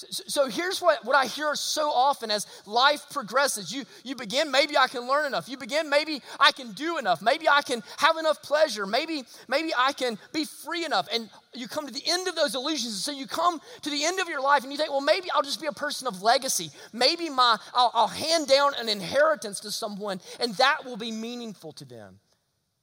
[0.00, 3.70] So, so, here's what, what I hear so often as life progresses.
[3.70, 5.46] You, you begin, maybe I can learn enough.
[5.48, 7.20] You begin, maybe I can do enough.
[7.20, 8.86] Maybe I can have enough pleasure.
[8.86, 11.06] Maybe, maybe I can be free enough.
[11.12, 12.94] And you come to the end of those illusions.
[12.94, 15.28] and So you come to the end of your life and you think, well, maybe
[15.34, 16.70] I'll just be a person of legacy.
[16.94, 21.72] Maybe my, I'll, I'll hand down an inheritance to someone and that will be meaningful
[21.72, 22.20] to them.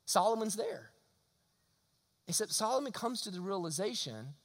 [0.05, 0.91] Solomon's there.
[2.27, 4.35] Except Solomon comes to the realization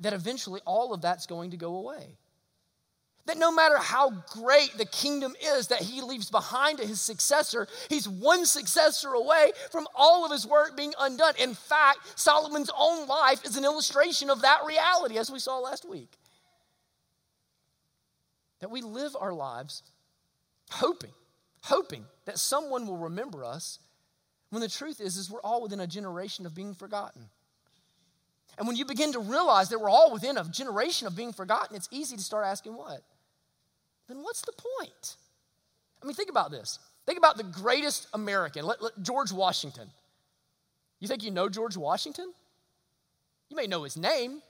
[0.00, 2.16] that eventually all of that's going to go away.
[3.26, 7.66] That no matter how great the kingdom is that he leaves behind to his successor,
[7.88, 11.34] he's one successor away from all of his work being undone.
[11.40, 15.88] In fact, Solomon's own life is an illustration of that reality, as we saw last
[15.88, 16.12] week.
[18.60, 19.82] That we live our lives
[20.70, 21.12] hoping,
[21.62, 23.80] hoping that someone will remember us,
[24.50, 27.28] when the truth is, is we're all within a generation of being forgotten.
[28.58, 31.76] And when you begin to realize that we're all within a generation of being forgotten,
[31.76, 33.02] it's easy to start asking what?
[34.08, 35.16] Then what's the point?
[36.02, 36.78] I mean, think about this.
[37.06, 38.68] Think about the greatest American,
[39.02, 39.88] George Washington.
[41.00, 42.32] You think you know George Washington?
[43.50, 44.40] You may know his name.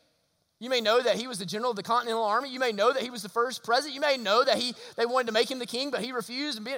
[0.58, 2.48] You may know that he was the general of the Continental Army.
[2.50, 3.94] You may know that he was the first president.
[3.94, 6.56] You may know that he, they wanted to make him the king, but he refused.
[6.56, 6.72] And be,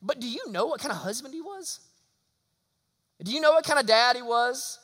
[0.00, 1.80] but do you know what kind of husband he was?
[3.22, 4.78] Do you know what kind of dad he was?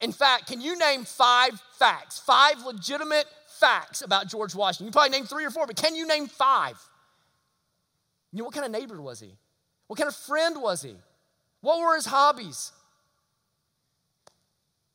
[0.00, 3.26] In fact, can you name five facts, five legitimate
[3.58, 4.86] facts about George Washington?
[4.86, 6.80] You probably name three or four, but can you name five?
[8.32, 9.36] You know, what kind of neighbor was he?
[9.88, 10.94] What kind of friend was he?
[11.60, 12.72] What were his hobbies?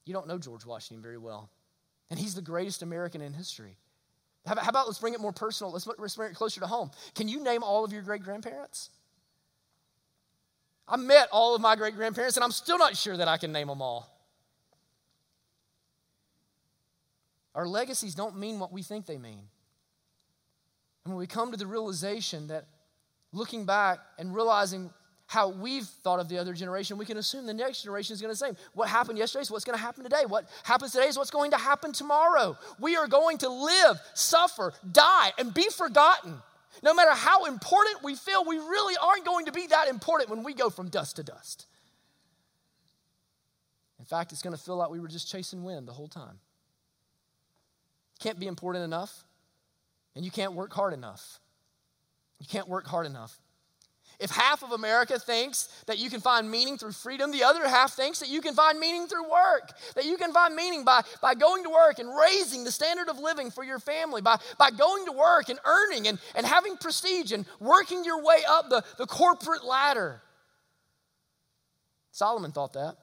[0.06, 1.50] You don't know George Washington very well.
[2.10, 3.78] And he's the greatest American in history.
[4.46, 5.74] How about, let's bring it more personal?
[5.74, 6.92] Let's, let's bring it closer to home.
[7.16, 8.92] Can you name all of your great grandparents?
[10.88, 13.52] I met all of my great grandparents, and I'm still not sure that I can
[13.52, 14.15] name them all.
[17.56, 19.48] Our legacies don't mean what we think they mean.
[21.06, 22.66] And when we come to the realization that
[23.32, 24.92] looking back and realizing
[25.28, 28.34] how we've thought of the other generation, we can assume the next generation is going
[28.34, 30.24] to say, what happened yesterday is what's going to happen today.
[30.28, 32.58] What happens today is what's going to happen tomorrow.
[32.80, 36.36] We are going to live, suffer, die, and be forgotten.
[36.84, 40.44] No matter how important we feel, we really aren't going to be that important when
[40.44, 41.66] we go from dust to dust.
[43.98, 46.40] In fact, it's going to feel like we were just chasing wind the whole time.
[48.20, 49.24] Can't be important enough,
[50.16, 51.40] and you can't work hard enough.
[52.40, 53.40] You can't work hard enough.
[54.20, 57.94] If half of America thinks that you can find meaning through freedom, the other half
[57.94, 61.36] thinks that you can find meaning through work, that you can find meaning by, by
[61.36, 65.06] going to work and raising the standard of living for your family, by, by going
[65.06, 69.06] to work and earning and, and having prestige and working your way up the, the
[69.06, 70.22] corporate ladder.
[72.12, 72.96] Solomon thought that.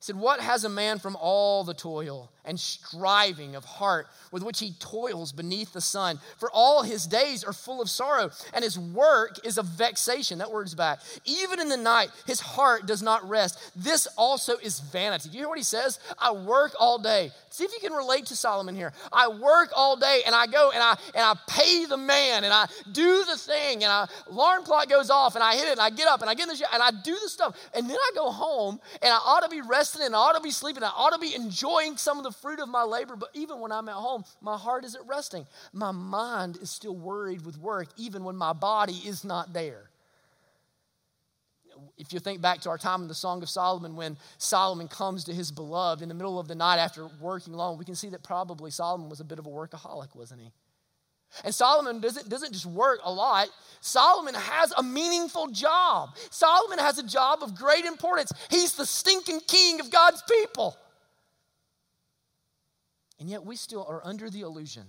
[0.00, 4.42] He said, What has a man from all the toil and striving of heart with
[4.42, 6.18] which he toils beneath the sun?
[6.38, 10.38] For all his days are full of sorrow, and his work is a vexation.
[10.38, 11.00] That word's back.
[11.24, 13.58] Even in the night, his heart does not rest.
[13.76, 15.28] This also is vanity.
[15.28, 15.98] Do you hear what he says?
[16.18, 17.30] I work all day.
[17.50, 18.92] See if you can relate to Solomon here.
[19.12, 22.52] I work all day and I go and I and I pay the man and
[22.52, 25.80] I do the thing and I alarm clock goes off and I hit it and
[25.80, 27.56] I get up and I get in the shower and I do the stuff.
[27.74, 30.36] And then I go home and I ought to be resting resting and I ought
[30.36, 30.82] to be sleeping.
[30.82, 33.16] And I ought to be enjoying some of the fruit of my labor.
[33.16, 35.46] But even when I'm at home, my heart isn't resting.
[35.72, 39.90] My mind is still worried with work, even when my body is not there.
[41.96, 45.24] If you think back to our time in the Song of Solomon, when Solomon comes
[45.24, 48.10] to his beloved in the middle of the night after working long, we can see
[48.10, 50.52] that probably Solomon was a bit of a workaholic, wasn't he?
[51.44, 53.48] And Solomon doesn't, doesn't just work a lot,
[53.80, 56.10] Solomon has a meaningful job.
[56.30, 58.32] Solomon has a job of great importance.
[58.50, 60.76] He's the stinking king of God's people.
[63.20, 64.86] And yet, we still are under the illusion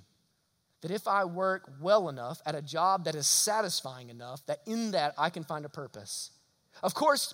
[0.81, 4.91] that if I work well enough at a job that is satisfying enough, that in
[4.91, 6.31] that I can find a purpose.
[6.83, 7.33] Of course,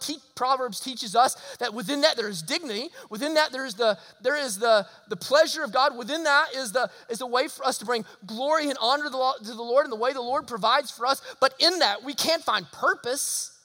[0.00, 2.90] te- Proverbs teaches us that within that there is dignity.
[3.10, 5.96] Within that there is the there is the, the pleasure of God.
[5.96, 9.10] Within that is the is a way for us to bring glory and honor to
[9.10, 11.20] the, to the Lord and the way the Lord provides for us.
[11.40, 13.58] But in that we can't find purpose.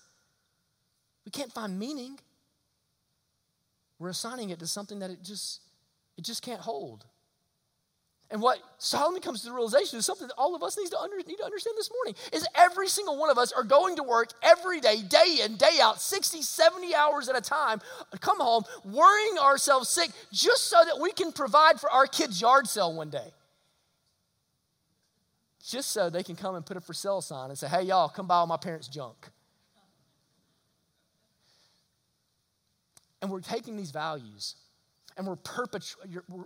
[1.25, 2.17] We can't find meaning.
[3.99, 5.61] We're assigning it to something that it just
[6.19, 7.05] it just can't hold.
[8.29, 10.99] And what Solomon comes to the realization is something that all of us need to,
[10.99, 14.03] under, need to understand this morning is every single one of us are going to
[14.03, 17.79] work every day, day in, day out, 60, 70 hours at a time,
[18.19, 22.67] come home worrying ourselves sick just so that we can provide for our kids' yard
[22.67, 23.31] sale one day.
[25.63, 28.09] Just so they can come and put a for sale sign and say, hey, y'all,
[28.09, 29.29] come buy all my parents' junk.
[33.21, 34.55] And we're taking these values
[35.17, 35.95] and we're, perpetu-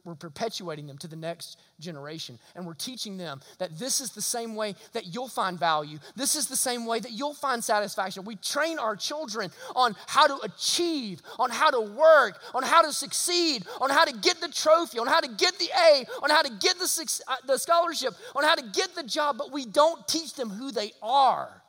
[0.03, 2.39] we're perpetuating them to the next generation.
[2.55, 5.99] And we're teaching them that this is the same way that you'll find value.
[6.15, 8.25] This is the same way that you'll find satisfaction.
[8.25, 12.91] We train our children on how to achieve, on how to work, on how to
[12.91, 16.41] succeed, on how to get the trophy, on how to get the A, on how
[16.41, 20.07] to get the, uh, the scholarship, on how to get the job, but we don't
[20.07, 21.61] teach them who they are.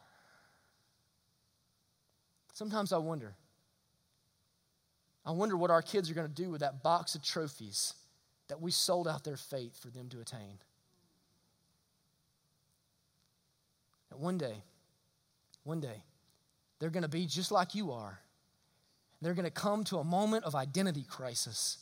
[2.55, 3.35] Sometimes I wonder
[5.27, 7.95] I wonder what our kids are going to do with that box of trophies
[8.49, 10.59] that we sold out their faith for them to attain.
[14.11, 14.63] And one day,
[15.65, 16.05] one day,
[16.79, 18.21] they're going to be just like you are.
[19.23, 21.79] They're going to come to a moment of identity crisis.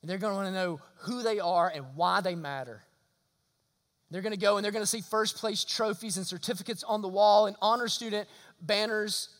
[0.00, 2.84] And they're going to want to know who they are and why they matter.
[4.12, 7.02] They're going to go and they're going to see first place trophies and certificates on
[7.02, 8.28] the wall and honor student
[8.62, 9.30] banners.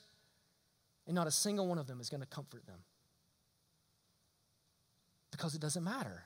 [1.07, 2.79] And not a single one of them is going to comfort them
[5.31, 6.25] because it doesn't matter.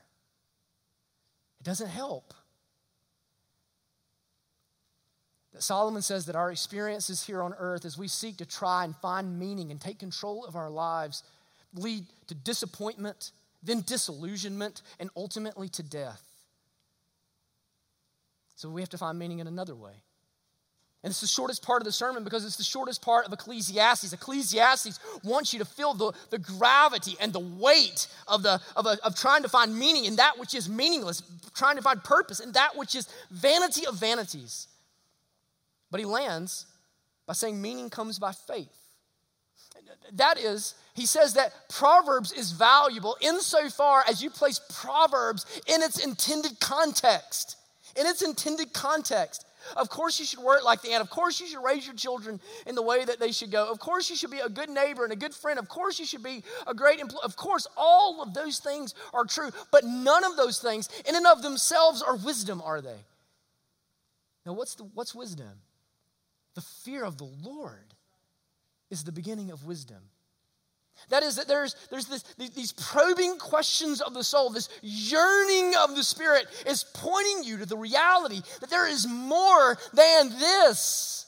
[1.59, 2.33] It doesn't help.
[5.59, 9.39] Solomon says that our experiences here on earth as we seek to try and find
[9.39, 11.23] meaning and take control of our lives
[11.75, 13.31] lead to disappointment,
[13.61, 16.21] then disillusionment, and ultimately to death.
[18.55, 20.03] So we have to find meaning in another way.
[21.03, 24.13] And it's the shortest part of the sermon because it's the shortest part of Ecclesiastes.
[24.13, 28.97] Ecclesiastes wants you to feel the, the gravity and the weight of, the, of, a,
[29.03, 31.21] of trying to find meaning in that which is meaningless,
[31.53, 34.67] trying to find purpose in that which is vanity of vanities.
[35.91, 36.67] But he lands
[37.27, 38.79] by saying meaning comes by faith.
[40.13, 46.03] That is, he says that Proverbs is valuable insofar as you place Proverbs in its
[46.03, 47.57] intended context.
[47.99, 49.45] In its intended context.
[49.75, 51.01] Of course, you should work like the ant.
[51.01, 53.69] Of course, you should raise your children in the way that they should go.
[53.69, 55.59] Of course, you should be a good neighbor and a good friend.
[55.59, 57.23] Of course, you should be a great employee.
[57.23, 61.25] Of course, all of those things are true, but none of those things, in and
[61.27, 62.99] of themselves, are wisdom, are they?
[64.45, 65.61] Now, what's, the, what's wisdom?
[66.55, 67.93] The fear of the Lord
[68.89, 70.01] is the beginning of wisdom.
[71.09, 75.95] That is, that there's, there's this, these probing questions of the soul, this yearning of
[75.95, 81.25] the spirit is pointing you to the reality that there is more than this.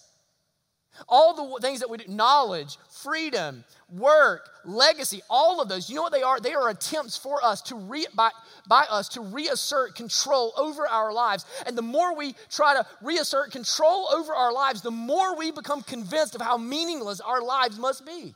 [1.10, 6.02] All the things that we do, knowledge, freedom, work, legacy, all of those, you know
[6.02, 6.40] what they are?
[6.40, 8.32] They are attempts for us to re, by,
[8.68, 11.46] by us to reassert control over our lives.
[11.66, 15.82] And the more we try to reassert control over our lives, the more we become
[15.82, 18.34] convinced of how meaningless our lives must be.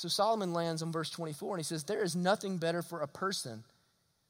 [0.00, 3.06] So Solomon lands on verse 24 and he says, There is nothing better for a
[3.06, 3.64] person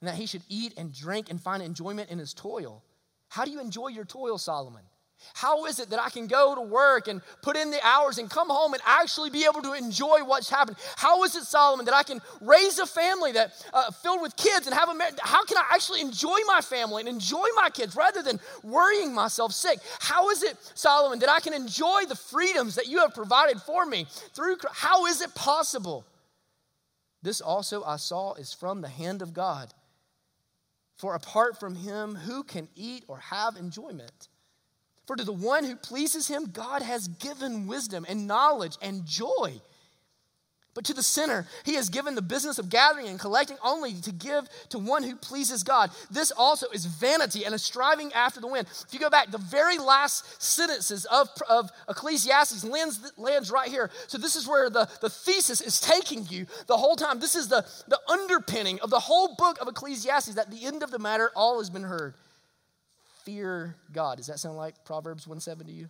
[0.00, 2.82] than that he should eat and drink and find enjoyment in his toil.
[3.28, 4.82] How do you enjoy your toil, Solomon?
[5.34, 8.28] How is it that I can go to work and put in the hours and
[8.28, 10.76] come home and actually be able to enjoy what's happened?
[10.96, 14.66] How is it, Solomon, that I can raise a family that uh, filled with kids
[14.66, 15.16] and have a marriage?
[15.20, 19.52] How can I actually enjoy my family and enjoy my kids rather than worrying myself
[19.52, 19.78] sick?
[20.00, 23.86] How is it, Solomon, that I can enjoy the freedoms that you have provided for
[23.86, 24.56] me through?
[24.72, 26.04] How is it possible?
[27.22, 29.72] This also I saw is from the hand of God.
[30.96, 34.28] For apart from him, who can eat or have enjoyment?
[35.11, 39.61] For to the one who pleases him, God has given wisdom and knowledge and joy.
[40.72, 44.12] But to the sinner, he has given the business of gathering and collecting only to
[44.12, 45.90] give to one who pleases God.
[46.12, 48.68] This also is vanity and a striving after the wind.
[48.86, 53.90] If you go back, the very last sentences of, of Ecclesiastes lands, lands right here.
[54.06, 57.18] So this is where the, the thesis is taking you the whole time.
[57.18, 60.38] This is the, the underpinning of the whole book of Ecclesiastes.
[60.38, 62.14] At the end of the matter, all has been heard
[63.30, 64.18] fear God.
[64.18, 65.88] Does that sound like Proverbs 1:7 to you?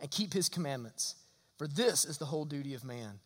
[0.00, 1.16] And keep his commandments,
[1.56, 3.20] for this is the whole duty of man.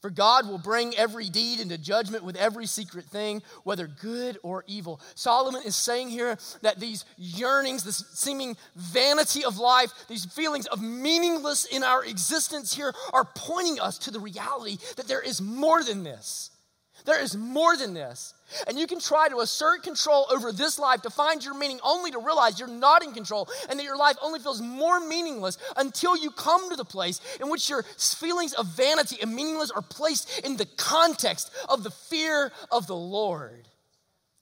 [0.00, 4.62] For God will bring every deed into judgment with every secret thing, whether good or
[4.68, 5.00] evil.
[5.16, 10.80] Solomon is saying here that these yearnings, this seeming vanity of life, these feelings of
[10.80, 15.82] meaningless in our existence here are pointing us to the reality that there is more
[15.82, 16.50] than this.
[17.04, 18.34] There is more than this.
[18.66, 22.10] And you can try to assert control over this life to find your meaning only
[22.10, 26.16] to realize you're not in control and that your life only feels more meaningless until
[26.16, 30.40] you come to the place in which your feelings of vanity and meaningless are placed
[30.44, 33.68] in the context of the fear of the Lord.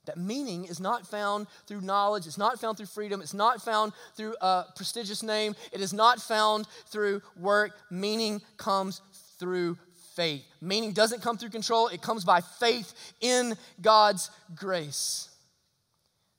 [0.06, 3.92] That meaning is not found through knowledge, it's not found through freedom, it's not found
[4.16, 7.72] through a prestigious name, it is not found through work.
[7.90, 9.02] Meaning comes
[9.38, 9.76] through
[10.16, 10.42] faith.
[10.60, 15.28] Meaning doesn't come through control, it comes by faith in God's grace.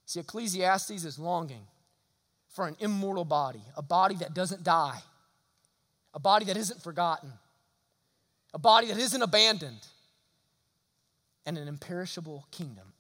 [0.06, 1.62] See, Ecclesiastes is longing
[2.50, 5.00] for an immortal body, a body that doesn't die,
[6.14, 7.32] a body that isn't forgotten,
[8.54, 9.86] a body that isn't abandoned,
[11.46, 12.94] and an imperishable kingdom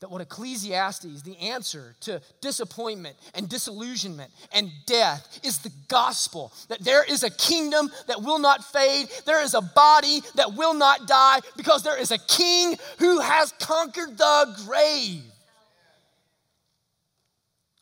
[0.00, 6.52] that what Ecclesiastes, the answer to disappointment and disillusionment and death, is the gospel.
[6.68, 10.74] That there is a kingdom that will not fade, there is a body that will
[10.74, 15.22] not die, because there is a king who has conquered the grave.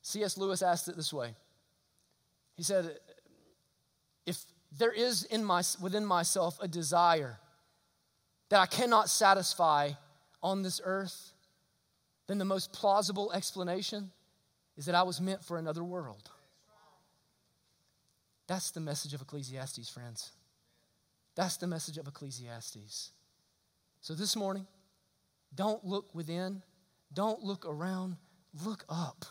[0.02, 0.38] C.S.
[0.38, 1.34] Lewis asked it this way
[2.56, 2.96] He said,
[4.24, 4.42] If
[4.78, 7.38] there is in my, within myself a desire
[8.48, 9.90] that I cannot satisfy
[10.42, 11.32] on this earth,
[12.26, 14.10] then the most plausible explanation
[14.76, 16.30] is that I was meant for another world.
[18.46, 20.32] That's the message of Ecclesiastes, friends.
[21.34, 23.12] That's the message of Ecclesiastes.
[24.00, 24.66] So this morning,
[25.54, 26.62] don't look within,
[27.12, 28.16] don't look around,
[28.64, 29.24] look up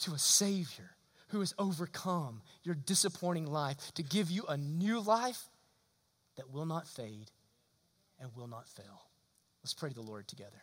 [0.00, 0.90] to a Savior
[1.28, 5.44] who has overcome your disappointing life to give you a new life
[6.36, 7.30] that will not fade
[8.20, 9.06] and will not fail.
[9.62, 10.62] Let's pray to the Lord together.